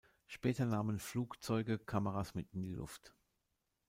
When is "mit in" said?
2.33-2.63